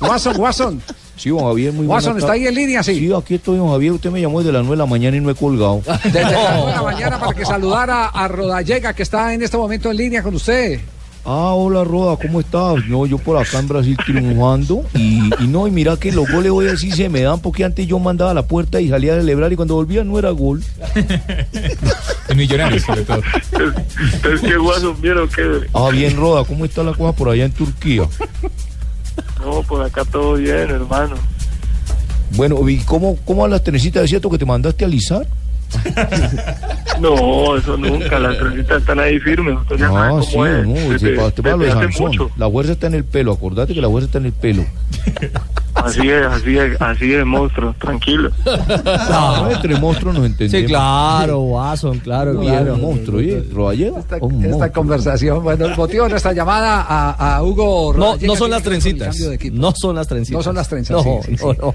Watson, 0.00 0.36
Watson. 0.38 0.82
Sí, 1.16 1.30
don 1.30 1.40
Javier, 1.40 1.72
muy 1.72 1.84
buena 1.86 1.94
Watson, 1.94 2.18
¿está 2.18 2.32
ahí 2.32 2.46
en 2.46 2.54
línea? 2.54 2.84
Sí. 2.84 2.94
Sí, 2.94 3.12
aquí 3.12 3.34
estoy, 3.34 3.56
don 3.58 3.68
Javier. 3.68 3.90
Usted 3.90 4.12
me 4.12 4.20
llamó 4.20 4.38
desde 4.38 4.52
las 4.52 4.62
9 4.62 4.76
de 4.76 4.82
la 4.84 4.86
mañana 4.86 5.16
y 5.16 5.20
no 5.20 5.28
he 5.28 5.34
colgado. 5.34 5.82
Desde 6.04 6.22
las 6.22 6.54
nueve 6.56 6.66
de 6.70 6.76
la 6.76 6.82
mañana 6.82 7.18
para 7.18 7.34
que 7.34 7.44
saludara 7.44 8.06
a 8.06 8.28
Rodallega, 8.28 8.92
que 8.92 9.02
está 9.02 9.34
en 9.34 9.42
este 9.42 9.56
momento 9.56 9.90
en 9.90 9.96
línea 9.96 10.22
con 10.22 10.36
usted. 10.36 10.78
Ah, 11.24 11.52
hola, 11.52 11.82
Roda, 11.82 12.16
¿cómo 12.16 12.38
estás? 12.38 12.76
No, 12.86 13.04
yo 13.06 13.18
por 13.18 13.36
acá 13.36 13.58
en 13.58 13.66
Brasil 13.68 13.96
triunfando. 14.06 14.84
Y, 14.94 15.30
y 15.42 15.46
no, 15.48 15.66
y 15.66 15.72
mira 15.72 15.96
que 15.96 16.12
los 16.12 16.30
goles 16.30 16.52
hoy 16.52 16.68
así 16.68 16.92
se 16.92 17.08
me 17.08 17.20
dan 17.22 17.40
porque 17.40 17.64
antes 17.64 17.86
yo 17.86 17.98
mandaba 17.98 18.30
a 18.30 18.34
la 18.34 18.46
puerta 18.46 18.80
y 18.80 18.88
salía 18.88 19.14
a 19.14 19.16
celebrar 19.16 19.52
y 19.52 19.56
cuando 19.56 19.74
volvía 19.74 20.04
no 20.04 20.16
era 20.18 20.30
gol. 20.30 20.62
En 22.28 22.36
Millonarios, 22.36 22.82
sobre 22.84 23.02
todo. 23.02 23.20
Entonces, 24.12 24.40
¿qué 24.42 24.56
guaso 24.56 24.94
vieron 24.94 25.28
que 25.28 25.66
Ah, 25.74 25.88
bien, 25.90 26.16
Roda, 26.16 26.44
¿cómo 26.44 26.64
está 26.64 26.82
la 26.84 26.92
cosa 26.94 27.12
por 27.12 27.28
allá 27.28 27.44
en 27.44 27.52
Turquía? 27.52 28.04
No, 29.58 29.64
por 29.64 29.84
acá 29.84 30.04
todo 30.04 30.34
bien, 30.34 30.70
hermano. 30.70 31.16
Bueno, 32.36 32.68
¿y 32.68 32.78
cómo, 32.78 33.16
cómo 33.24 33.44
a 33.44 33.48
las 33.48 33.62
trenecitas? 33.64 34.04
¿Es 34.04 34.10
cierto 34.10 34.30
que 34.30 34.38
te 34.38 34.44
mandaste 34.44 34.84
a 34.84 34.86
alisar? 34.88 35.26
No, 37.00 37.56
eso 37.56 37.76
nunca. 37.76 38.18
Las 38.18 38.36
trencitas 38.38 38.80
están 38.80 38.98
ahí 38.98 39.20
firmes. 39.20 39.56
Usted 39.60 39.80
Ah, 39.84 40.08
cómo 40.10 40.22
sí, 40.24 40.30
es. 40.36 40.66
no, 40.66 40.74
Desde- 40.74 40.98
se 40.98 41.10
para, 41.16 41.30
para 41.30 41.50
lo 41.52 41.58
de 41.58 41.64
desde 41.66 41.78
hace 41.78 41.92
Sansón. 41.92 42.06
mucho. 42.08 42.30
La 42.36 42.50
fuerza 42.50 42.72
está 42.72 42.86
en 42.88 42.94
el 42.94 43.04
pelo, 43.04 43.32
acordate 43.32 43.72
que 43.74 43.80
la 43.80 43.88
fuerza 43.88 44.06
está 44.06 44.18
en 44.18 44.26
el 44.26 44.32
pelo. 44.32 44.64
Así 45.84 46.08
es, 46.08 46.26
así 46.26 46.58
es, 46.58 46.80
así 46.80 47.12
es, 47.14 47.24
monstruo. 47.24 47.74
Tranquilo. 47.78 48.30
Ah, 48.84 49.48
entre 49.52 49.76
monstruos 49.78 50.14
nos 50.16 50.26
entendemos. 50.26 50.60
Sí, 50.60 50.66
claro, 50.66 51.40
Watson, 51.42 51.98
claro, 52.00 52.38
claro. 52.40 52.76
monstruo, 52.76 53.18
¿oye? 53.18 53.42
Rodallega, 53.52 53.98
Esta, 53.98 54.16
esta 54.16 54.26
monstruo. 54.28 54.72
conversación. 54.72 55.42
Bueno, 55.42 55.66
el 55.66 55.76
motivo 55.76 56.04
de 56.04 56.10
nuestra 56.10 56.32
llamada 56.32 56.82
a, 56.88 57.36
a 57.36 57.42
Hugo 57.42 57.94
No, 57.96 58.16
no 58.16 58.36
son 58.36 58.50
las 58.50 58.62
trencitas. 58.62 59.16
No 59.52 59.72
son 59.76 59.96
las 59.96 60.06
trencitas. 60.08 60.38
No 60.38 60.42
son 60.42 60.54
las 60.56 60.68
trenzas, 60.68 60.96
No, 60.96 61.02
sí, 61.22 61.36
sí, 61.36 61.44
no, 61.44 61.52
sí. 61.52 61.58
no. 61.60 61.74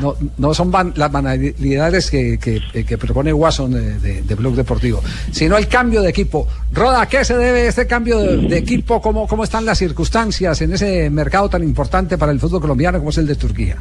No, 0.00 0.16
no 0.38 0.54
son 0.54 0.72
ban- 0.72 0.92
las 0.96 1.10
banalidades 1.12 2.10
que, 2.10 2.38
que, 2.38 2.60
que 2.84 2.98
propone 2.98 3.32
Watson 3.32 3.72
de, 3.72 3.98
de, 4.00 4.22
de 4.22 4.34
Blog 4.34 4.54
Deportivo, 4.54 5.00
sino 5.30 5.56
el 5.56 5.68
cambio 5.68 6.02
de 6.02 6.10
equipo. 6.10 6.46
Roda, 6.72 7.02
¿a 7.02 7.06
qué 7.08 7.24
se 7.24 7.36
debe 7.36 7.68
este 7.68 7.86
cambio 7.86 8.18
de, 8.18 8.36
de 8.38 8.58
equipo? 8.58 9.00
¿Cómo, 9.00 9.28
¿Cómo 9.28 9.44
están 9.44 9.64
las 9.64 9.78
circunstancias 9.78 10.60
en 10.62 10.72
ese 10.72 11.08
mercado 11.10 11.48
tan 11.48 11.62
importante 11.62 12.18
para 12.18 12.32
el 12.32 12.40
fútbol 12.40 12.60
colombiano 12.60 12.98
como 12.98 13.10
es 13.10 13.18
el 13.18 13.26
de 13.28 13.33
Turquía? 13.36 13.78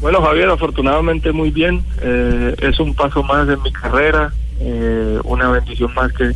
Bueno, 0.00 0.22
Javier, 0.22 0.48
afortunadamente 0.48 1.30
muy 1.30 1.50
bien. 1.50 1.84
Eh, 2.00 2.54
es 2.62 2.80
un 2.80 2.94
paso 2.94 3.22
más 3.22 3.46
en 3.48 3.60
mi 3.62 3.70
carrera, 3.70 4.32
eh, 4.58 5.18
una 5.24 5.50
bendición 5.50 5.92
más 5.92 6.10
que 6.12 6.32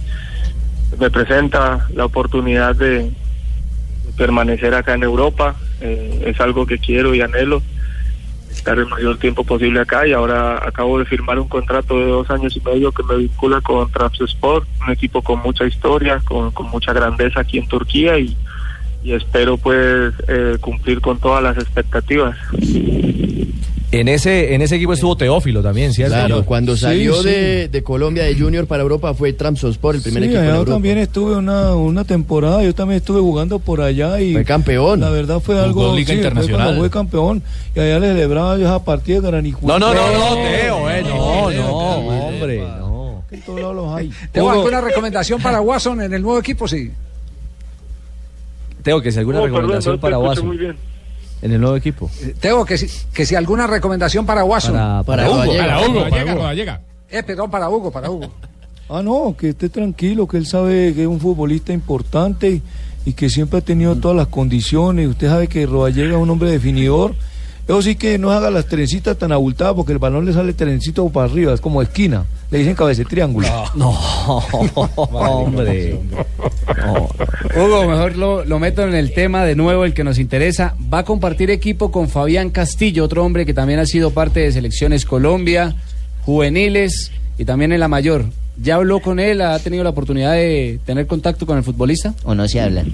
me 0.99 1.11
presenta 1.11 1.87
la 1.95 2.05
oportunidad 2.05 2.77
de 2.77 3.11
permanecer 4.19 4.75
acá 4.75 4.95
en 4.95 5.03
Europa. 5.03 5.57
Eh, 5.81 6.25
es 6.27 6.41
algo 6.41 6.67
que 6.67 6.79
quiero 6.79 7.15
y 7.15 7.23
anhelo, 7.23 7.63
estar 8.51 8.79
el 8.79 8.87
mayor 8.87 9.17
tiempo 9.19 9.45
posible 9.45 9.81
acá 9.81 10.07
y 10.07 10.13
ahora 10.13 10.57
acabo 10.63 10.99
de 10.99 11.07
firmar 11.07 11.39
un 11.39 11.49
contrato 11.49 11.99
de 11.99 12.07
dos 12.07 12.31
años 12.31 12.55
y 12.55 12.61
medio 12.61 12.93
que 12.93 13.03
me 13.03 13.17
vincula 13.17 13.63
con 13.63 13.91
Trabzonspor, 13.91 14.67
un 14.87 14.93
equipo 14.93 15.23
con 15.23 15.41
mucha 15.41 15.65
historia, 15.65 16.21
con, 16.23 16.51
con 16.51 16.69
mucha 16.69 16.93
grandeza 16.93 17.41
aquí 17.41 17.57
en 17.57 17.67
Turquía 17.67 18.19
y, 18.19 18.37
y 19.05 19.13
espero 19.13 19.57
pues 19.59 20.13
eh, 20.27 20.57
cumplir 20.61 21.01
con 21.01 21.19
todas 21.21 21.43
las 21.43 21.57
expectativas. 21.59 22.37
En 23.93 24.09
ese, 24.09 24.55
en 24.55 24.63
ese 24.63 24.75
equipo 24.75 24.93
estuvo 24.93 25.17
Teófilo 25.17 25.63
también, 25.63 25.93
¿cierto? 25.93 26.15
Claro, 26.17 26.45
cuando 26.45 26.77
salió 26.77 27.15
sí. 27.23 27.29
De, 27.29 27.69
de 27.69 27.83
Colombia 27.85 28.25
de 28.25 28.35
Junior 28.35 28.67
para 28.67 28.83
Europa 28.83 29.15
fue 29.15 29.33
Trabzonspor, 29.33 29.95
el 29.95 30.03
primer 30.03 30.23
Sí, 30.25 30.29
equipo 30.31 30.41
en 30.41 30.47
allá 30.49 30.57
Europa. 30.59 30.73
también 30.75 30.99
estuve 30.99 31.37
una, 31.37 31.77
una 31.77 32.03
temporada, 32.05 32.65
yo 32.65 32.75
también 32.75 32.97
estuve 32.97 33.21
jugando 33.21 33.61
por 33.61 33.81
allá 33.81 34.19
y 34.21 34.33
Fue 34.33 34.45
campeón. 34.45 34.99
la 34.99 35.11
verdad 35.11 35.39
fue 35.39 35.61
algo 35.61 35.95
Liga 35.95 36.07
fue 36.09 36.17
Internacional. 36.17 36.77
fue 36.77 36.91
campeón 36.91 37.41
y 37.77 37.79
allá 37.81 38.01
le 38.01 38.09
celebraba 38.09 38.59
yo 38.59 38.65
esa 38.65 38.83
partida 38.85 39.21
de 39.21 39.29
Granijú. 39.29 39.65
No, 39.65 39.79
no, 39.79 39.95
no, 39.95 40.13
no, 40.13 40.35
Teo, 40.43 40.91
eh, 40.91 41.03
no, 41.05 41.51
no, 41.53 41.77
hombre, 41.77 42.59
no. 42.81 43.23
En 43.31 43.41
todos 43.43 43.61
lados 43.61 43.77
los 43.77 43.95
hay. 43.95 44.11
¿Tengo 44.33 44.49
Hugo. 44.49 44.57
alguna 44.59 44.81
recomendación 44.81 45.41
para 45.41 45.61
Watson 45.61 46.01
en 46.03 46.13
el 46.15 46.23
nuevo 46.23 46.41
equipo? 46.41 46.67
Sí. 46.67 46.91
Teo, 48.85 49.01
que 49.03 49.11
si 49.11 49.19
alguna 49.19 49.39
Oh, 49.41 49.43
perdón, 49.43 49.61
recomendación 49.63 49.95
no 49.97 50.01
para 50.01 50.19
bien. 50.57 50.77
en 51.43 51.53
el 51.53 51.61
nuevo 51.61 51.75
equipo. 51.77 52.09
Eh, 52.23 52.35
Tengo 52.39 52.65
que 52.65 52.79
si, 52.79 52.87
que 53.13 53.27
si 53.27 53.35
alguna 53.35 53.67
recomendación 53.67 54.25
para 54.25 54.45
Watson. 54.45 54.75
Para, 54.75 55.03
Para 55.03 55.25
para 55.25 55.31
Hugo. 55.31 55.39
Rodallega. 55.45 55.65
Para 55.67 55.89
Hugo, 55.89 56.01
para 56.11 56.23
llega, 56.25 56.35
Hugo. 56.37 56.53
llega. 56.53 56.81
Eh, 57.11 57.23
perdón, 57.25 57.51
para 57.51 57.69
Hugo, 57.71 57.91
para 57.91 58.11
Hugo. 58.11 58.31
Ah, 58.89 59.03
no, 59.03 59.35
que 59.37 59.49
esté 59.49 59.69
tranquilo, 59.71 60.29
que 60.29 60.37
él 60.37 60.47
sabe 60.47 60.93
que 60.95 61.03
es 61.03 61.09
un 61.09 61.19
futbolista 61.19 61.73
importante 61.73 62.51
y, 62.51 62.63
y 63.07 63.13
que 63.15 63.31
siempre 63.31 63.59
ha 63.59 63.63
tenido 63.63 63.97
todas 63.97 64.17
las 64.17 64.27
condiciones. 64.29 65.09
Usted 65.09 65.29
sabe 65.29 65.49
que 65.49 65.65
Rodallega 65.67 66.11
es 66.17 66.23
un 66.23 66.29
hombre 66.31 66.51
definidor. 66.51 67.15
Eso 67.67 67.81
sí 67.81 67.95
que 67.95 68.19
no 68.19 68.31
haga 68.31 68.51
las 68.51 68.67
trencitas 68.67 69.17
tan 69.17 69.33
abultadas 69.33 69.75
porque 69.75 69.93
el 69.93 69.99
balón 69.99 70.27
le 70.27 70.35
sale 70.35 70.53
trencito 70.53 71.09
para 71.09 71.31
arriba, 71.31 71.55
es 71.55 71.63
como 71.63 71.81
esquina. 71.81 72.27
Le 72.51 72.59
dicen 72.59 72.75
cabeza 72.75 73.03
de 73.03 73.07
triángulo. 73.07 73.49
No, 73.75 73.91
hombre. 75.13 75.99
No. 76.77 77.09
Hugo, 77.57 77.89
mejor 77.89 78.17
lo, 78.17 78.45
lo 78.45 78.59
meto 78.59 78.83
en 78.83 78.95
el 78.95 79.15
tema 79.15 79.45
de 79.45 79.57
nuevo, 79.57 79.87
el 79.87 79.95
que 79.95 80.05
nos 80.05 80.19
interesa. 80.19 80.75
Va 80.93 80.99
a 80.99 81.05
compartir 81.05 81.51
equipo 81.51 81.91
con 81.91 82.09
Fabián 82.11 82.51
Castillo, 82.51 83.05
otro 83.05 83.25
hombre 83.25 83.47
que 83.47 83.55
también 83.55 83.79
ha 83.79 83.87
sido 83.87 84.11
parte 84.11 84.41
de 84.41 84.53
Selecciones 84.53 85.07
Colombia, 85.07 85.75
juveniles 86.27 87.13
y 87.39 87.47
también 87.47 87.73
en 87.73 87.81
la 87.81 87.89
mayor. 87.89 88.27
¿Ya 88.61 88.77
habló 88.77 89.01
con 89.01 89.19
él? 89.19 89.41
¿Ha 89.41 89.59
tenido 89.59 89.83
la 89.83 89.91
oportunidad 89.91 90.33
de 90.35 90.79
tener 90.85 91.07
contacto 91.07 91.47
con 91.47 91.57
el 91.57 91.65
futbolista? 91.65 92.15
¿O 92.25 92.35
no 92.35 92.47
se 92.47 92.61
hablan? 92.61 92.93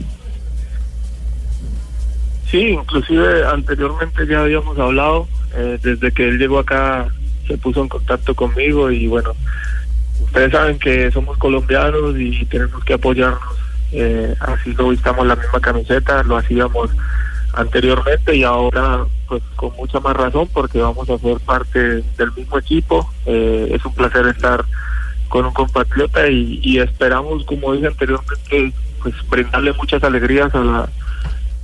Sí, 2.51 2.71
inclusive 2.71 3.47
anteriormente 3.47 4.27
ya 4.27 4.41
habíamos 4.41 4.77
hablado, 4.79 5.29
eh, 5.55 5.79
desde 5.83 6.11
que 6.11 6.29
él 6.29 6.39
llegó 6.39 6.59
acá 6.59 7.07
se 7.47 7.57
puso 7.59 7.83
en 7.83 7.89
contacto 7.89 8.35
conmigo 8.35 8.91
y 8.91 9.07
bueno, 9.07 9.33
ustedes 10.25 10.51
saben 10.51 10.79
que 10.79 11.11
somos 11.13 11.39
colombianos 11.39 12.19
y 12.19 12.45
tenemos 12.47 12.83
que 12.85 12.95
apoyarnos, 12.95 13.57
eh, 13.93 14.35
así 14.41 14.73
lo 14.75 14.89
vistamos 14.89 15.27
la 15.27 15.37
misma 15.37 15.61
camiseta, 15.61 16.25
lo 16.25 16.37
hacíamos 16.37 16.91
anteriormente 17.55 18.35
y 18.35 18.43
ahora 18.43 19.05
pues 19.29 19.43
con 19.55 19.75
mucha 19.77 20.01
más 20.01 20.17
razón 20.17 20.49
porque 20.53 20.81
vamos 20.81 21.09
a 21.09 21.19
ser 21.19 21.39
parte 21.41 22.03
del 22.19 22.33
mismo 22.37 22.59
equipo, 22.59 23.09
Eh, 23.27 23.71
es 23.75 23.85
un 23.85 23.95
placer 23.95 24.27
estar 24.27 24.65
con 25.29 25.47
un 25.47 25.53
compatriota 25.53 26.27
y, 26.29 26.59
y 26.63 26.81
esperamos, 26.81 27.45
como 27.45 27.73
dije 27.75 27.87
anteriormente, 27.87 28.73
pues 29.01 29.15
brindarle 29.29 29.73
muchas 29.75 30.03
alegrías 30.03 30.53
a 30.55 30.59
la 30.59 30.89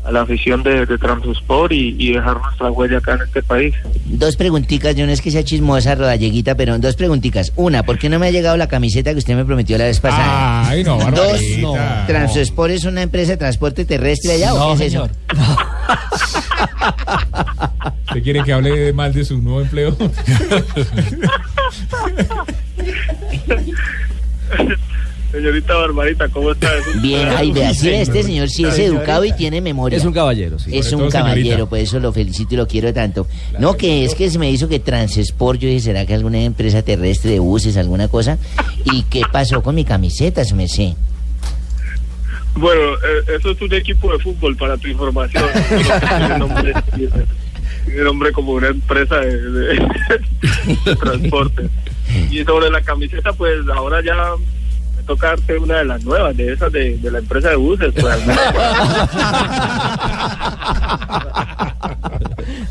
a 0.07 0.13
la 0.13 0.23
afición 0.23 0.63
de, 0.63 0.87
de 0.87 0.99
Trabzonspor 0.99 1.73
y, 1.73 1.97
y 1.99 2.13
dejar 2.13 2.41
nuestra 2.41 2.71
huella 2.71 2.99
acá 2.99 3.15
en 3.15 3.23
este 3.23 3.43
país. 3.43 3.75
Dos 4.05 4.37
preguntitas, 4.37 4.95
yo 4.95 5.05
no 5.05 5.13
es 5.13 5.21
que 5.21 5.31
sea 5.33 5.43
chismosa, 5.43 5.97
Rodalleguita, 5.97 6.55
pero 6.55 6.79
dos 6.79 6.95
preguntitas. 6.95 7.53
Una, 7.57 7.83
¿por 7.83 7.99
qué 7.99 8.09
no 8.09 8.19
me 8.19 8.29
ha 8.29 8.31
llegado 8.31 8.57
la 8.57 8.69
camiseta 8.69 9.13
que 9.13 9.19
usted 9.19 9.35
me 9.35 9.45
prometió 9.45 9.77
la 9.79 9.85
vez 9.85 9.99
pasada? 9.99 10.69
Ay, 10.69 10.85
no, 10.85 10.97
Dos, 10.99 11.07
Barbarita. 11.11 12.05
¿Transospor 12.07 12.71
es 12.71 12.85
una 12.85 13.03
empresa 13.03 13.33
de 13.33 13.37
transporte 13.39 13.85
terrestre 13.85 14.35
allá 14.35 14.55
o 14.55 14.77
qué 14.77 14.85
es 14.87 14.95
eso? 14.95 15.09
¿Usted 18.07 18.23
quiere 18.23 18.45
que 18.45 18.53
hable 18.53 18.93
mal 18.93 19.13
de 19.13 19.25
su 19.25 19.39
nuevo 19.43 19.61
empleo? 19.63 19.97
Señorita 25.37 25.75
Barbarita, 25.75 26.29
¿cómo 26.31 26.53
está? 26.53 26.71
Bien, 27.03 27.29
ay, 27.29 27.53
vea, 27.53 27.75
sí, 27.75 27.91
este 27.91 28.23
señor 28.23 28.49
sí 28.49 28.65
es 28.65 28.79
educado 28.79 29.23
y 29.23 29.33
tiene 29.33 29.61
memoria. 29.61 29.99
Es 29.99 30.05
un 30.07 30.15
caballero, 30.15 30.59
sí. 30.59 30.71
Es 30.77 30.91
un 30.95 31.11
caballero, 31.11 31.69
por 31.69 31.79
eso 31.79 32.01
lo 32.01 32.11
felicito 32.11 32.55
y 32.55 32.57
lo 32.57 32.67
quiero 32.67 32.91
tanto. 32.95 33.27
No, 33.59 33.77
que 33.77 34.07
es 34.07 34.15
que 34.15 34.31
se 34.31 34.39
me 34.39 34.51
hizo 34.51 34.67
que 34.67 34.79
Transport, 34.81 35.61
yo 35.61 35.69
dije, 35.69 35.81
¿será 35.81 36.07
que 36.07 36.15
alguna 36.15 36.41
empresa 36.41 36.81
terrestre 36.83 37.33
de 37.33 37.39
buses, 37.41 37.77
alguna 37.77 38.09
cosa? 38.09 38.39
¿Y 38.91 39.03
qué 39.03 39.23
pasó 39.31 39.63
con 39.63 39.75
mi 39.75 39.85
camiseta, 39.85 40.43
su 40.45 40.55
merced? 40.57 40.93
Bueno, 42.55 42.81
eh, 42.95 43.37
eso 43.39 43.51
es 43.51 43.61
un 43.61 43.75
equipo 43.75 44.11
de 44.17 44.19
fútbol 44.19 44.57
para 44.57 44.79
tu 44.79 44.89
información. 44.89 45.45
tiene, 45.69 46.39
nombre, 46.39 46.73
tiene 46.95 48.03
nombre 48.05 48.33
como 48.33 48.53
una 48.53 48.69
empresa 48.69 49.17
de, 49.17 49.37
de- 49.51 49.89
de 50.87 50.97
transporte. 50.97 51.69
Y 52.31 52.43
sobre 52.45 52.71
la 52.71 52.81
camiseta, 52.81 53.35
pues 53.35 53.59
ahora 53.75 54.03
ya 54.03 54.15
me 55.07 55.15
toca 55.15 55.29
darte 55.29 55.57
una 55.57 55.79
de 55.79 55.85
las 55.85 56.05
nuevas, 56.05 56.37
de 56.37 56.53
esas 56.53 56.73
de, 56.73 56.99
de 56.99 57.11
la 57.11 57.19
empresa 57.19 57.51
de 57.51 57.57
buses. 57.57 57.93
Pues, 57.95 58.07
al 58.07 58.27
menos, 58.27 58.43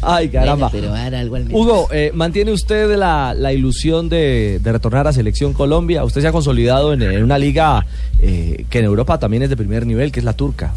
Ay, 0.01 0.29
caramba. 0.29 0.67
Bueno, 0.67 0.69
pero 0.71 0.91
va 0.91 0.99
a 0.99 1.03
dar 1.03 1.15
algo 1.15 1.35
al 1.37 1.45
menos. 1.45 1.59
Hugo, 1.59 1.87
eh, 1.91 2.11
¿mantiene 2.13 2.51
usted 2.51 2.95
la, 2.95 3.33
la 3.33 3.53
ilusión 3.53 4.09
de, 4.09 4.59
de 4.61 4.71
retornar 4.71 5.07
a 5.07 5.13
Selección 5.13 5.53
Colombia? 5.53 6.03
Usted 6.03 6.21
se 6.21 6.27
ha 6.27 6.31
consolidado 6.31 6.93
en, 6.93 7.01
en 7.01 7.23
una 7.23 7.39
liga 7.39 7.85
eh, 8.19 8.65
que 8.69 8.79
en 8.79 8.85
Europa 8.85 9.17
también 9.17 9.43
es 9.43 9.49
de 9.49 9.57
primer 9.57 9.85
nivel, 9.87 10.11
que 10.11 10.19
es 10.19 10.25
la 10.25 10.33
turca. 10.33 10.73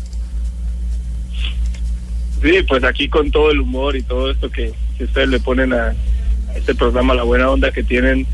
Sí, 2.41 2.63
pues 2.69 2.85
aquí 2.85 3.09
con 3.09 3.31
todo 3.31 3.51
el 3.51 3.61
humor 3.61 3.97
y 3.97 4.03
todo 4.03 4.31
esto 4.31 4.51
que, 4.51 4.73
que 4.97 5.05
ustedes 5.05 5.29
le 5.29 5.41
ponen 5.41 5.73
a, 5.73 5.89
a 5.89 6.57
este 6.57 6.75
programa, 6.75 7.15
la 7.15 7.25
buena 7.25 7.51
onda 7.51 7.73
que 7.73 7.83
tienen, 7.83 8.27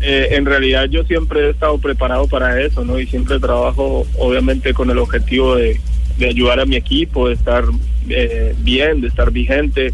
eh, 0.00 0.28
en 0.32 0.46
realidad 0.46 0.86
yo 0.88 1.04
siempre 1.04 1.46
he 1.46 1.50
estado 1.50 1.78
preparado 1.78 2.26
para 2.26 2.60
eso, 2.60 2.84
¿no? 2.84 2.98
Y 2.98 3.06
siempre 3.06 3.38
trabajo, 3.38 4.06
obviamente, 4.18 4.72
con 4.74 4.90
el 4.90 4.98
objetivo 4.98 5.56
de, 5.56 5.80
de 6.18 6.26
ayudar 6.28 6.60
a 6.60 6.66
mi 6.66 6.76
equipo, 6.76 7.28
de 7.28 7.34
estar 7.34 7.64
eh, 8.08 8.54
bien, 8.60 9.00
de 9.00 9.08
estar 9.08 9.30
vigente, 9.30 9.92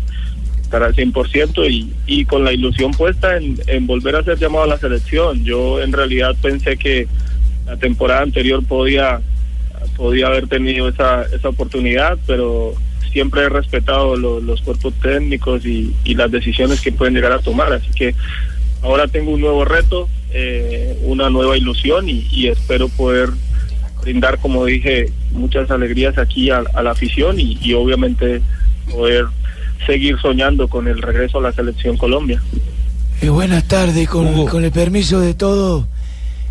estar 0.62 0.82
al 0.82 0.94
100% 0.94 1.70
y, 1.70 1.92
y 2.06 2.24
con 2.24 2.44
la 2.44 2.52
ilusión 2.52 2.92
puesta 2.92 3.36
en, 3.36 3.86
volver 3.86 4.16
a 4.16 4.22
ser 4.24 4.38
llamado 4.38 4.64
a 4.64 4.68
la 4.68 4.78
selección. 4.78 5.44
Yo 5.44 5.80
en 5.82 5.92
realidad 5.92 6.34
pensé 6.40 6.76
que 6.76 7.06
la 7.66 7.76
temporada 7.76 8.22
anterior 8.22 8.64
podía, 8.64 9.20
podía 9.96 10.28
haber 10.28 10.46
tenido 10.48 10.88
esa, 10.88 11.22
esa 11.34 11.48
oportunidad, 11.48 12.16
pero 12.26 12.74
siempre 13.12 13.42
he 13.42 13.48
respetado 13.48 14.16
lo- 14.16 14.40
los 14.40 14.60
cuerpos 14.60 14.94
técnicos 15.00 15.64
y 15.64 15.92
las 16.14 16.30
decisiones 16.30 16.80
que 16.80 16.92
pueden 16.92 17.14
llegar 17.14 17.32
a 17.32 17.38
tomar. 17.40 17.72
Así 17.72 17.88
que 17.96 18.14
ahora 18.82 19.08
tengo 19.08 19.32
un 19.32 19.40
nuevo 19.40 19.64
reto, 19.64 20.08
eh, 20.32 20.98
una 21.02 21.30
nueva 21.30 21.56
ilusión 21.56 22.08
y, 22.08 22.26
y 22.30 22.48
espero 22.48 22.88
poder 22.88 23.30
brindar, 24.02 24.38
como 24.38 24.64
dije, 24.64 25.10
muchas 25.32 25.70
alegrías 25.70 26.16
aquí 26.18 26.50
a, 26.50 26.62
a 26.74 26.82
la 26.82 26.92
afición 26.92 27.40
y, 27.40 27.58
y 27.60 27.74
obviamente 27.74 28.40
poder 28.90 29.26
seguir 29.86 30.16
soñando 30.20 30.68
con 30.68 30.88
el 30.88 31.02
regreso 31.02 31.38
a 31.38 31.42
la 31.42 31.52
selección 31.52 31.96
Colombia. 31.96 32.42
Eh, 33.20 33.28
buenas 33.28 33.66
tardes, 33.66 34.08
con, 34.08 34.46
con 34.46 34.64
el 34.64 34.72
permiso 34.72 35.20
de 35.20 35.34
todo. 35.34 35.88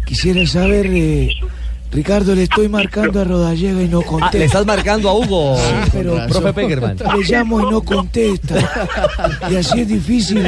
Quisiera 0.05 0.45
saber, 0.45 0.87
eh, 0.87 1.29
Ricardo, 1.91 2.35
le 2.35 2.43
estoy 2.43 2.67
marcando 2.67 3.21
a 3.21 3.23
Rodallega 3.23 3.81
y 3.81 3.87
no 3.87 4.01
Ah, 4.01 4.05
contesta. 4.05 4.37
le 4.37 4.45
estás 4.45 4.65
marcando 4.65 5.07
a 5.09 5.13
Hugo, 5.17 5.57
pero 5.93 6.17
profe 6.27 6.51
Peckerman. 6.53 6.97
Le 6.97 7.23
llamo 7.25 7.61
y 7.61 7.71
no 7.71 7.81
contesta. 7.81 8.55
Y 9.49 9.55
así 9.55 9.79
es 9.81 9.87
difícil 9.87 10.43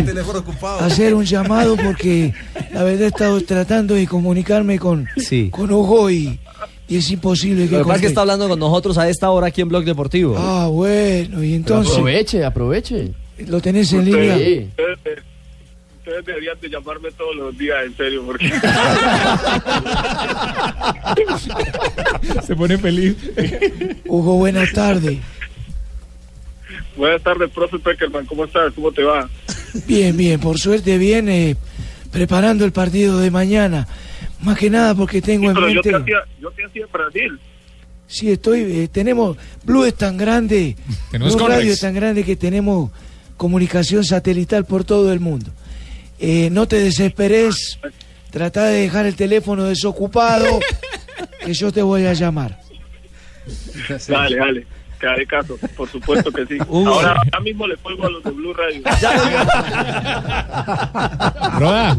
hacer 0.81 1.13
un 1.13 1.24
llamado 1.24 1.78
porque 1.78 2.34
la 2.74 2.84
verdad 2.84 3.04
he 3.04 3.07
estado 3.07 3.39
tratando 3.42 3.94
de 3.94 4.06
comunicarme 4.07 4.78
con, 4.78 5.07
Sí. 5.18 5.50
con 5.50 5.72
Hugo 5.72 6.10
y, 6.10 6.38
y 6.89 6.98
es 6.98 7.10
imposible 7.12 7.68
que 7.69 7.78
Lo 7.78 7.78
que 7.80 7.83
pasa 7.86 7.95
es 7.95 8.01
que 8.01 8.07
está 8.07 8.22
hablando 8.22 8.50
con 8.50 8.60
nosotros 8.60 8.98
a 8.98 9.07
esta 9.07 9.30
hora 9.31 9.48
aquí 9.48 9.62
en 9.62 9.69
Blog 9.69 9.86
Deportivo. 9.86 10.36
Ah, 10.38 10.68
bueno, 10.69 11.42
y 11.44 11.54
entonces 11.54 11.94
aproveche, 11.94 12.44
aproveche. 12.44 13.12
lo 13.48 13.62
tenés 13.62 13.94
en 13.94 14.04
línea. 14.06 14.38
Ustedes, 16.07 16.25
deberían 16.25 16.57
de 16.62 16.69
llamarme 16.69 17.12
todos 17.12 17.36
los 17.36 17.57
días, 17.57 17.80
en 17.86 17.98
serio, 17.98 18.24
porque 18.25 18.50
Se 22.45 22.56
pone 22.56 22.77
feliz. 22.77 23.18
Hugo, 24.06 24.36
buenas 24.36 24.71
tardes. 24.71 25.18
buenas 26.95 27.21
tardes, 27.21 27.50
profe 27.50 27.77
Peckerman, 27.80 28.25
¿cómo 28.25 28.45
estás? 28.45 28.74
¿Cómo 28.74 28.89
te 28.94 29.04
va? 29.04 29.30
Bien, 29.86 30.15
bien, 30.15 30.39
por 30.39 30.57
suerte 30.57 30.98
viene 30.98 31.57
preparando 32.09 32.63
el 32.63 32.71
partido 32.71 33.19
de 33.19 33.30
mañana. 33.30 33.86
Más 34.42 34.57
que 34.57 34.69
nada 34.69 34.95
porque 34.95 35.21
tengo 35.21 35.50
en 35.50 35.56
Pero 35.56 35.68
yo 35.68 35.74
mente... 35.75 35.89
te 35.89 35.95
hacía, 35.98 36.18
yo 36.39 36.51
te 36.51 36.65
hacía 36.65 36.86
en 36.86 36.92
Brasil. 36.92 37.39
Sí, 38.07 38.31
estoy, 38.31 38.62
eh, 38.62 38.88
tenemos, 38.89 39.36
Blue 39.65 39.83
es 39.83 39.95
tan 39.95 40.15
grande, 40.15 40.77
Tenemos 41.12 41.36
Blue. 41.36 41.48
Radio 41.48 41.74
es 41.74 41.81
tan 41.81 41.94
grande 41.94 42.24
que 42.24 42.38
tenemos 42.38 42.92
comunicación 43.36 44.06
satelital 44.06 44.63
por 44.63 44.86
todo 44.86 45.12
el 45.12 45.19
mundo. 45.19 45.51
Eh, 46.19 46.50
no 46.52 46.68
te 46.68 46.78
desesperes, 46.80 47.78
trata 48.31 48.66
de 48.66 48.81
dejar 48.81 49.06
el 49.06 49.16
teléfono 49.16 49.66
desocupado, 49.66 50.60
que 51.46 51.54
yo 51.54 51.72
te 51.72 51.81
voy 51.81 52.06
a 52.06 52.14
llamar. 52.14 52.60
Dale, 54.08 54.38
dale. 54.38 54.68
Que 55.00 55.06
haré 55.06 55.28
caso, 55.28 55.60
por 55.75 55.88
supuesto 55.88 56.31
que 56.31 56.44
sí. 56.48 56.58
Ahora, 56.72 57.10
ahora 57.12 57.40
mismo 57.42 57.68
le 57.68 57.78
cuelgo 57.78 58.08
a 58.08 58.10
los 58.10 58.24
de 58.24 58.31
Blue 58.31 58.52
Radio. 58.54 58.81
Roda. 61.60 61.98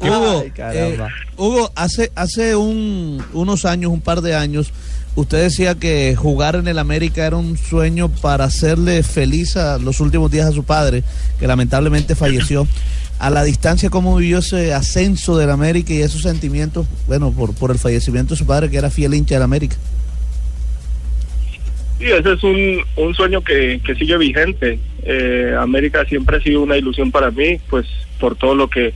Hugo, 0.00 0.40
Ay, 0.44 0.50
caramba. 0.50 1.06
eh, 1.08 1.12
Hugo, 1.36 1.70
hace, 1.74 2.10
hace 2.14 2.56
un- 2.56 3.22
unos 3.32 3.64
años, 3.64 3.90
un 3.92 4.00
par 4.00 4.20
de 4.20 4.34
años, 4.34 4.72
usted 5.14 5.42
decía 5.42 5.74
que 5.74 6.14
jugar 6.16 6.56
en 6.56 6.68
el 6.68 6.78
América 6.78 7.26
era 7.26 7.36
un 7.36 7.56
sueño 7.58 8.08
para 8.10 8.44
hacerle 8.44 9.02
feliz 9.02 9.56
a 9.56 9.78
los 9.78 10.00
últimos 10.00 10.30
días 10.30 10.46
a 10.48 10.52
su 10.52 10.64
padre, 10.64 11.02
que 11.38 11.46
lamentablemente 11.46 12.14
falleció. 12.14 12.66
A 13.18 13.30
la 13.30 13.44
distancia, 13.44 13.88
¿cómo 13.88 14.16
vivió 14.16 14.38
ese 14.38 14.74
ascenso 14.74 15.38
del 15.38 15.50
América 15.50 15.92
y 15.92 16.02
esos 16.02 16.22
sentimientos, 16.22 16.86
bueno, 17.06 17.32
por, 17.32 17.54
por 17.54 17.70
el 17.70 17.78
fallecimiento 17.78 18.34
de 18.34 18.38
su 18.38 18.46
padre, 18.46 18.70
que 18.70 18.76
era 18.76 18.90
fiel 18.90 19.14
hincha 19.14 19.36
del 19.36 19.42
América? 19.42 19.76
Sí, 21.98 22.04
ese 22.04 22.32
es 22.34 22.42
un, 22.42 22.82
un 22.96 23.14
sueño 23.14 23.42
que, 23.42 23.80
que 23.84 23.94
sigue 23.94 24.18
vigente. 24.18 24.78
Eh, 25.02 25.54
América 25.58 26.04
siempre 26.04 26.36
ha 26.36 26.40
sido 26.40 26.62
una 26.62 26.76
ilusión 26.76 27.10
para 27.10 27.30
mí, 27.30 27.58
pues 27.70 27.86
por 28.20 28.36
todo 28.36 28.54
lo 28.54 28.68
que 28.68 28.92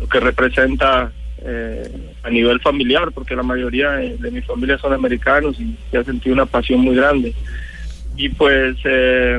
lo 0.00 0.08
que 0.08 0.20
representa 0.20 1.12
eh, 1.44 1.90
a 2.22 2.30
nivel 2.30 2.60
familiar, 2.60 3.12
porque 3.12 3.36
la 3.36 3.42
mayoría 3.42 3.90
de, 3.90 4.30
mi 4.30 4.40
familia 4.42 4.78
son 4.78 4.92
americanos 4.92 5.60
y 5.60 5.76
se 5.90 5.98
ha 5.98 6.04
sentido 6.04 6.34
una 6.34 6.46
pasión 6.46 6.80
muy 6.80 6.96
grande. 6.96 7.34
Y 8.16 8.28
pues 8.30 8.76
eh, 8.84 9.38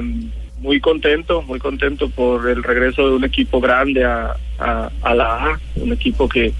muy 0.63 0.79
contento, 0.79 1.41
muy 1.41 1.59
contento 1.59 2.09
por 2.09 2.47
el 2.49 2.63
regreso 2.63 3.09
de 3.09 3.15
un 3.15 3.23
equipo 3.25 3.59
grande 3.59 4.05
a, 4.05 4.35
a, 4.59 5.13
la 5.13 5.25
A, 5.51 5.59
un 5.75 5.91
equipo 5.91 6.27
que, 6.29 6.53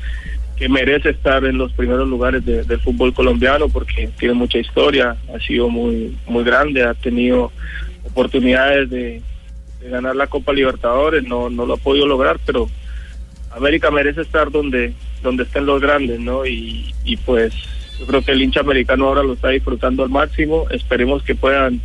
que 0.58 0.68
merece 0.68 1.12
estar 1.12 1.44
en 1.46 1.58
los 1.58 1.72
primeros 1.72 2.08
lugares 2.10 2.44
de- 2.46 2.64
del 2.66 2.82
fútbol 2.82 3.14
colombiano 3.14 3.70
porque 3.70 4.10
tiene 4.20 4.34
mucha 4.34 4.58
historia, 4.60 5.16
ha 5.34 5.40
sido 5.40 5.70
muy 5.70 6.16
muy 6.28 6.44
grande, 6.44 6.84
ha 6.84 6.94
tenido 6.94 7.52
oportunidades 8.04 8.90
de, 8.90 9.22
de 9.82 9.90
ganar 9.90 10.16
la 10.18 10.28
Copa 10.28 10.52
Libertadores, 10.54 11.24
no 11.24 11.50
no 11.50 11.66
lo 11.66 11.76
ha 11.76 11.78
podido 11.78 12.06
lograr, 12.06 12.38
pero 12.46 12.70
América 13.56 13.90
merece 13.90 14.22
estar 14.22 14.52
donde 14.52 14.94
donde 15.22 15.44
estén 15.44 15.66
los 15.66 15.80
grandes, 15.82 16.20
¿no? 16.20 16.46
Y, 16.46 16.94
y 17.06 17.16
pues 17.16 17.54
yo 18.00 18.06
creo 18.06 18.22
que 18.22 18.34
el 18.34 18.42
hincha 18.42 18.60
americano 18.60 19.08
ahora 19.08 19.24
lo 19.24 19.34
está 19.34 19.50
disfrutando 19.50 20.04
al 20.04 20.10
máximo, 20.10 20.66
esperemos 20.72 21.24
que 21.24 21.36
puedan 21.36 21.80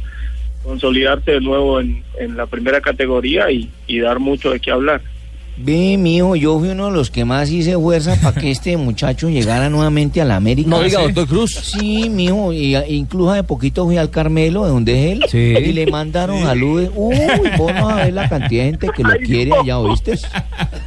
consolidarse 0.68 1.32
de 1.32 1.40
nuevo 1.40 1.80
en, 1.80 2.02
en 2.20 2.36
la 2.36 2.46
primera 2.46 2.80
categoría 2.80 3.50
y, 3.50 3.70
y 3.86 3.98
dar 4.00 4.20
mucho 4.20 4.50
de 4.50 4.60
qué 4.60 4.70
hablar. 4.70 5.00
Ve, 5.60 5.96
mijo, 5.98 6.36
yo 6.36 6.56
fui 6.60 6.68
uno 6.68 6.86
de 6.86 6.92
los 6.92 7.10
que 7.10 7.24
más 7.24 7.50
hice 7.50 7.74
fuerza 7.74 8.14
para 8.22 8.40
que 8.40 8.48
este 8.52 8.76
muchacho 8.76 9.28
llegara 9.28 9.68
nuevamente 9.68 10.20
a 10.20 10.24
la 10.24 10.36
América. 10.36 10.70
No 10.70 10.80
diga, 10.84 11.02
doctor 11.02 11.26
Cruz. 11.26 11.52
Sí, 11.52 12.08
mijo, 12.08 12.52
y 12.52 12.76
a- 12.76 12.86
incluso 12.88 13.32
de 13.32 13.42
poquito 13.42 13.84
fui 13.84 13.96
al 13.96 14.08
Carmelo, 14.08 14.62
de 14.64 14.70
donde 14.70 14.92
es 14.92 15.12
él, 15.12 15.24
Sí. 15.28 15.38
y 15.38 15.72
le 15.72 15.86
mandaron 15.90 16.40
saludos. 16.44 16.90
Uy, 16.94 17.16
vos 17.56 17.72
no 17.74 17.88
sabés 17.88 18.14
la 18.14 18.28
cantidad 18.28 18.62
de 18.62 18.70
gente 18.70 18.88
que 18.94 19.02
lo 19.02 19.16
quiere 19.16 19.50
allá, 19.60 19.78
¿oíste? 19.80 20.12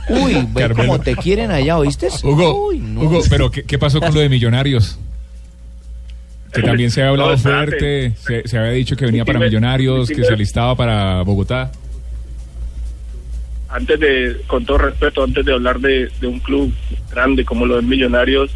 Uy, 0.07 0.35
ve 0.53 0.61
Carmelo. 0.61 0.75
cómo 0.93 0.99
te 1.03 1.15
quieren 1.17 1.51
allá, 1.51 1.77
¿oíste? 1.77 2.07
Hugo, 2.23 2.67
Uy, 2.69 2.77
no. 2.79 3.01
Hugo, 3.01 3.19
pero 3.29 3.51
¿qué, 3.51 3.63
qué 3.63 3.77
pasó 3.77 3.99
con 3.99 4.13
lo 4.13 4.21
de 4.21 4.29
Millonarios? 4.29 4.97
Que 6.53 6.61
también 6.61 6.91
se 6.91 7.01
había 7.01 7.11
hablado 7.11 7.31
No, 7.31 7.37
fuerte, 7.37 8.11
se, 8.17 8.47
se 8.47 8.57
había 8.57 8.71
dicho 8.71 8.95
que 8.95 9.05
venía 9.05 9.23
para 9.23 9.39
Millonarios, 9.39 10.09
que 10.09 10.23
se 10.23 10.33
alistaba 10.33 10.75
para 10.75 11.21
Bogotá. 11.23 11.71
antes 13.69 13.99
de, 13.99 14.41
con 14.47 14.65
todo 14.65 14.79
respeto, 14.79 15.23
antes 15.23 15.45
de 15.45 15.53
hablar 15.53 15.79
de, 15.79 16.09
de 16.19 16.27
un 16.27 16.39
club 16.39 16.73
grande 17.09 17.45
como 17.45 17.65
lo 17.65 17.77
de 17.77 17.81
Millonarios 17.83 18.51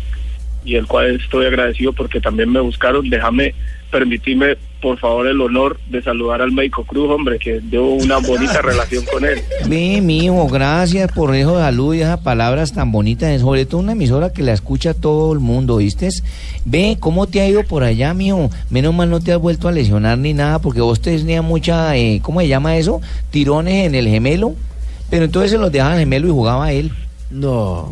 y 0.66 0.76
el 0.76 0.88
cual 0.88 1.16
estoy 1.22 1.46
agradecido 1.46 1.94
porque 1.94 2.20
también 2.20 2.52
me 2.52 2.60
buscaron, 2.60 3.10
déjame 3.10 3.54
permitirme 3.92 4.58
por 4.82 5.00
favor 5.00 5.28
el 5.28 5.40
honor 5.42 5.80
de 5.90 6.02
saludar 6.02 6.42
al 6.42 6.52
médico 6.52 6.84
Cruz, 6.86 7.10
hombre, 7.10 7.40
que 7.40 7.62
llevo 7.70 7.94
una 7.94 8.18
bonita 8.18 8.62
relación 8.64 9.04
con 9.06 9.26
él. 9.26 9.42
Ve, 9.68 10.00
mijo, 10.02 10.48
gracias 10.48 11.12
por 11.12 11.36
eso 11.36 11.58
de 11.58 11.64
salud 11.64 11.96
y 11.96 12.02
esas 12.02 12.20
palabras 12.20 12.74
tan 12.74 12.92
bonitas. 12.92 13.42
Sobre 13.42 13.66
todo 13.66 13.82
una 13.82 13.94
emisora 13.94 14.32
que 14.32 14.44
la 14.44 14.54
escucha 14.54 14.94
todo 14.94 15.34
el 15.34 15.40
mundo, 15.40 15.78
¿viste? 15.78 16.10
Ve, 16.66 16.98
¿cómo 17.00 17.28
te 17.28 17.42
ha 17.42 17.48
ido 17.48 17.64
por 17.64 17.84
allá, 17.84 18.14
mijo? 18.14 18.50
Menos 18.70 18.94
mal 18.94 19.10
no 19.10 19.20
te 19.20 19.32
has 19.32 19.40
vuelto 19.40 19.68
a 19.68 19.72
lesionar 19.72 20.18
ni 20.18 20.34
nada, 20.34 20.60
porque 20.60 20.82
vos 20.82 21.02
tenías 21.02 21.44
mucha, 21.44 21.96
eh, 21.98 22.20
¿cómo 22.22 22.42
se 22.42 22.48
llama 22.48 22.78
eso? 22.78 23.02
Tirones 23.32 23.88
en 23.88 23.96
el 23.96 24.08
gemelo. 24.08 24.54
Pero 25.10 25.26
entonces 25.26 25.52
se 25.52 25.58
los 25.58 25.72
dejaba 25.72 25.94
el 25.94 26.00
gemelo 26.00 26.28
y 26.28 26.32
jugaba 26.32 26.72
él. 26.72 26.92
No. 27.32 27.92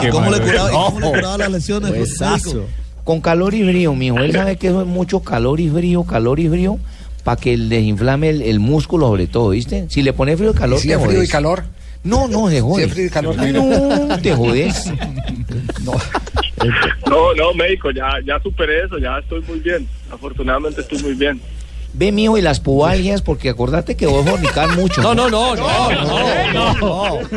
Qué 0.00 0.08
¿Cómo 0.10 0.30
le, 0.30 0.40
curaba, 0.40 0.70
y 0.70 0.74
cómo 0.74 1.00
le 1.00 1.10
curaba 1.10 1.38
las 1.38 1.50
lesiones? 1.50 1.90
médico? 1.90 2.66
Con 3.04 3.20
calor 3.20 3.54
y 3.54 3.62
frío, 3.62 3.94
mijo. 3.94 4.18
Él 4.18 4.32
sabe 4.32 4.56
que 4.56 4.68
eso 4.68 4.80
es 4.80 4.86
mucho 4.86 5.20
calor 5.20 5.60
y 5.60 5.68
frío, 5.68 6.04
calor 6.04 6.40
y 6.40 6.48
frío, 6.48 6.78
para 7.22 7.38
que 7.40 7.56
desinflame 7.56 8.30
el, 8.30 8.42
el 8.42 8.60
músculo 8.60 9.08
sobre 9.08 9.26
todo, 9.26 9.50
¿viste? 9.50 9.86
Si 9.90 10.02
le 10.02 10.12
pone 10.14 10.36
frío 10.36 10.50
y 10.52 10.54
calor, 10.54 10.78
Si 10.78 10.88
te 10.88 10.94
frío 10.98 11.12
y 11.12 11.14
jodes. 11.16 11.30
calor. 11.30 11.64
No, 12.02 12.28
no, 12.28 12.50
se 12.50 12.60
jode. 12.60 12.82
Si 12.84 12.88
es 12.88 12.92
frío 12.94 13.06
y 13.06 13.10
calor. 13.10 13.36
No, 13.36 14.18
te 14.18 14.34
jodes. 14.34 14.90
No, 17.06 17.34
no, 17.34 17.52
médico, 17.54 17.90
ya, 17.90 18.08
ya 18.26 18.40
superé 18.42 18.84
eso, 18.84 18.98
ya 18.98 19.18
estoy 19.18 19.42
muy 19.42 19.58
bien. 19.60 19.86
Afortunadamente 20.10 20.80
estoy 20.80 21.02
muy 21.02 21.14
bien. 21.14 21.40
Ve, 21.92 22.10
mijo, 22.10 22.36
y 22.38 22.42
las 22.42 22.58
pubalgias, 22.60 23.22
porque 23.22 23.50
acordate 23.50 23.96
que 23.96 24.06
vos 24.06 24.28
fornicar 24.28 24.74
mucho. 24.76 25.00
No, 25.02 25.14
no, 25.14 25.28
no, 25.30 25.54
no, 25.54 25.90
no, 25.90 26.02
no. 26.02 26.52
No, 26.52 26.72
no, 26.82 27.20
no 27.20 27.28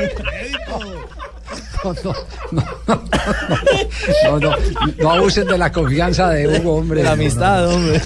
abusen 5.09 5.47
de 5.47 5.57
la 5.57 5.71
confianza 5.71 6.29
de 6.29 6.47
Hugo, 6.47 6.75
hombre. 6.75 6.99
De 6.99 7.05
la 7.05 7.11
amistad, 7.13 7.67
hombre. 7.71 7.99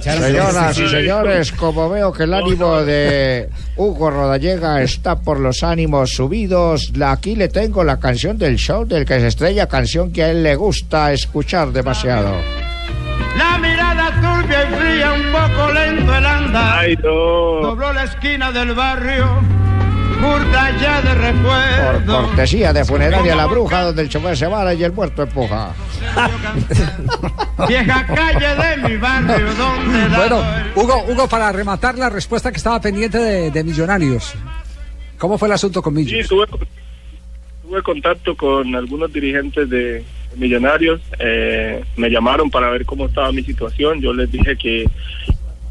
Señoras 0.00 0.78
y 0.78 0.88
señores, 0.88 1.52
como 1.52 1.88
veo 1.88 2.12
que 2.12 2.24
el 2.24 2.34
ánimo 2.34 2.82
de 2.82 3.48
Hugo 3.76 4.10
Rodallega 4.10 4.82
está 4.82 5.20
por 5.20 5.38
los 5.40 5.62
ánimos 5.62 6.10
subidos, 6.10 6.92
aquí 7.04 7.36
le 7.36 7.48
tengo 7.48 7.84
la 7.84 7.98
canción 7.98 8.38
del 8.38 8.56
show 8.56 8.84
del 8.84 9.04
que 9.04 9.20
se 9.20 9.28
estrella, 9.28 9.66
canción 9.66 10.12
que 10.12 10.24
a 10.24 10.30
él 10.30 10.42
le 10.42 10.56
gusta 10.56 11.12
escuchar 11.12 11.72
demasiado. 11.72 12.34
La 13.36 13.58
mirada 13.58 14.10
turca 14.20 14.66
fría, 14.76 15.12
un 15.12 15.32
poco 15.32 15.72
lento 15.72 16.16
el 16.16 16.26
andar. 16.26 16.78
Ay, 16.80 16.96
no. 16.96 17.60
Dobló 17.62 17.92
la 17.92 18.04
esquina 18.04 18.50
del 18.52 18.74
barrio, 18.74 19.40
burda 20.20 20.76
ya 20.80 21.00
de 21.02 21.32
Por 21.42 22.04
cortesía 22.04 22.72
de 22.72 22.84
funeraria 22.84 23.34
La 23.34 23.46
Bruja, 23.46 23.82
donde 23.84 24.02
el 24.02 24.08
chofer 24.08 24.36
se 24.36 24.46
vara 24.46 24.74
y 24.74 24.84
el 24.84 24.92
muerto 24.92 25.22
empuja. 25.22 25.72
Vieja 27.68 28.06
calle 28.06 28.46
de 28.78 28.88
mi 28.88 28.96
barrio, 28.96 29.54
donde 29.54 30.16
Bueno, 30.16 30.42
Hugo, 30.76 31.04
Hugo, 31.08 31.28
para 31.28 31.50
rematar 31.52 31.96
la 31.98 32.08
respuesta 32.10 32.50
que 32.50 32.56
estaba 32.58 32.80
pendiente 32.80 33.18
de, 33.18 33.50
de 33.50 33.64
Millonarios. 33.64 34.34
¿Cómo 35.18 35.36
fue 35.38 35.48
el 35.48 35.54
asunto 35.54 35.82
con 35.82 35.94
Sí, 35.96 36.04
Millos? 36.04 36.28
tuve, 36.28 36.46
tuve 37.62 37.82
contacto 37.82 38.36
con 38.36 38.74
algunos 38.74 39.12
dirigentes 39.12 39.68
de 39.68 40.04
Millonarios. 40.36 41.00
eh, 41.18 41.84
me 41.96 42.08
llamaron 42.10 42.50
para 42.50 42.70
ver 42.70 42.84
cómo 42.84 43.06
estaba 43.06 43.32
mi 43.32 43.42
situación. 43.42 44.00
Yo 44.00 44.12
les 44.12 44.30
dije 44.30 44.56
que, 44.56 44.84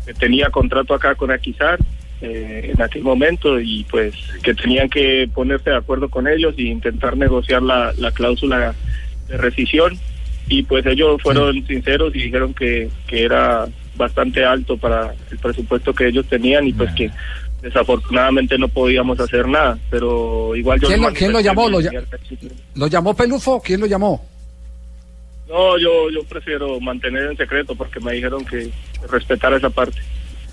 que 0.06 0.14
tenía 0.14 0.50
contrato 0.50 0.94
acá 0.94 1.16
con 1.16 1.32
Aquizar 1.32 1.78
eh, 2.22 2.72
en 2.74 2.82
aquel 2.82 3.04
momento 3.04 3.60
y 3.60 3.84
pues 3.90 4.14
que 4.44 4.54
tenían 4.54 4.90
que 4.90 5.30
ponerse 5.34 5.70
de 5.70 5.78
acuerdo 5.78 6.10
con 6.10 6.28
ellos 6.28 6.56
e 6.58 6.64
intentar 6.64 7.16
negociar 7.18 7.62
la, 7.62 7.94
la 7.98 8.12
cláusula 8.12 8.74
de 9.28 9.38
rescisión. 9.38 9.98
Y 10.50 10.64
pues 10.64 10.86
ellos 10.86 11.22
fueron 11.22 11.66
sinceros 11.68 12.16
y 12.16 12.20
dijeron 12.24 12.54
que, 12.54 12.90
que 13.06 13.24
era 13.24 13.68
bastante 13.98 14.46
alto 14.46 14.78
para 14.78 15.14
el 15.32 15.38
presupuesto 15.40 15.94
que 15.94 16.08
ellos 16.08 16.26
tenían 16.28 16.68
y 16.68 16.74
pues 16.74 16.92
que 16.94 17.12
desafortunadamente 17.62 18.58
no 18.58 18.68
podíamos 18.70 19.20
hacer 19.20 19.48
nada, 19.48 19.78
pero 19.90 20.56
igual 20.56 20.80
yo 20.80 20.88
¿Quién 20.88 21.02
lo- 21.02 21.12
quién 21.14 21.34
lo 21.34 21.40
llamó? 21.42 21.68
¿Lo 22.76 22.88
llamó 22.88 23.14
Pelufo? 23.16 23.60
¿Quién 23.62 23.80
lo 23.82 23.88
llamó? 23.88 24.26
No, 25.50 25.78
yo, 25.78 26.10
yo 26.12 26.24
prefiero 26.26 26.80
mantener 26.80 27.24
en 27.32 27.38
secreto 27.38 27.74
porque 27.76 28.00
me 28.00 28.14
dijeron 28.14 28.46
que 28.46 28.70
respetara 29.10 29.58
esa 29.58 29.70
parte. 29.70 29.98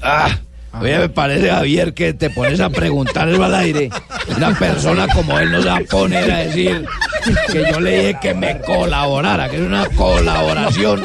Ah, 0.03 0.39
oye, 0.81 0.99
me 0.99 1.09
parece, 1.09 1.51
Javier, 1.51 1.95
que 1.95 2.13
te 2.15 2.31
pones 2.31 2.61
a 2.61 2.71
preguntarlo 2.71 3.43
al 3.45 3.55
aire. 3.55 3.91
Una 4.37 4.59
persona 4.59 5.07
como 5.09 5.39
él 5.39 5.51
no 5.53 5.63
se 5.63 5.69
va 5.69 5.77
a 5.77 5.81
poner 5.81 6.31
a 6.31 6.39
decir 6.39 6.85
que 7.53 7.65
yo 7.71 7.81
le 7.81 7.97
dije 7.99 8.19
que 8.21 8.35
me 8.35 8.61
colaborara, 8.61 9.49
que 9.49 9.57
es 9.57 9.63
una 9.63 9.87
colaboración, 9.91 11.03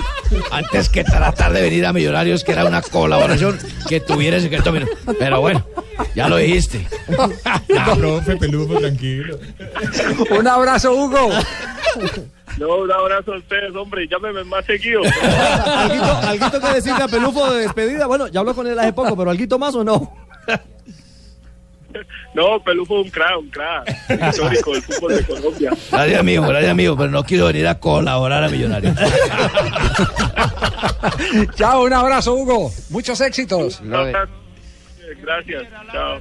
antes 0.52 0.90
que 0.90 1.04
tratar 1.04 1.54
de 1.54 1.62
venir 1.62 1.86
a 1.86 1.94
Millonarios, 1.94 2.44
que 2.44 2.52
era 2.54 2.66
una 2.66 2.82
colaboración 2.82 3.58
que 3.88 4.00
tuviera 4.00 4.38
el 4.38 4.44
secreto. 4.44 4.72
Pero- 4.72 4.88
Pero 5.18 5.42
bueno, 5.42 5.66
ya 6.16 6.28
lo 6.30 6.38
dijiste. 6.38 6.88
Ya, 7.68 7.96
profe, 7.96 8.36
pelufo, 8.38 8.80
tranquilo. 8.80 9.40
Un 10.38 10.48
abrazo, 10.48 10.94
Hugo. 10.94 11.30
No, 12.60 12.76
un 12.78 12.92
abrazo 12.92 13.34
a 13.34 13.38
ustedes, 13.38 13.74
hombre, 13.76 14.08
llámeme 14.08 14.44
más 14.44 14.66
seguido. 14.66 15.02
¿Alguito, 15.66 16.18
alguito 16.28 16.60
que 16.62 16.74
decirle 16.74 17.04
a 17.04 17.08
Pelufo 17.08 17.52
de 17.54 17.62
despedida? 17.62 18.06
Bueno, 18.06 18.28
ya 18.28 18.42
habló 18.42 18.54
con 18.54 18.68
él 18.68 18.78
hace 18.78 18.94
poco, 18.94 19.16
pero 19.18 19.32
¿alguito 19.32 19.58
más 19.58 19.74
o 19.76 19.84
no? 19.84 20.14
No, 22.36 22.62
Pelufo 22.64 23.00
es 23.00 23.06
un 23.06 23.10
crack, 23.12 23.40
un 23.40 23.50
crack 23.50 23.90
histórico 24.30 24.74
del 24.74 24.82
fútbol 24.84 25.16
de 25.16 25.24
Colombia. 25.26 25.72
Gracias, 25.92 26.20
amigo, 26.20 26.46
gracias, 26.48 26.72
amigo, 26.72 26.96
pero 26.96 27.10
no 27.10 27.24
quiso 27.24 27.48
venir 27.48 27.68
a 27.68 27.80
colaborar 27.80 28.44
a 28.44 28.48
Millonarios. 28.50 28.96
Chao, 31.56 31.82
un 31.84 31.94
abrazo, 31.94 32.36
Hugo. 32.36 32.72
Muchos 32.92 33.20
éxitos. 33.22 33.82
De- 33.82 34.14
Gracias, 35.24 35.64
chao. 35.92 36.20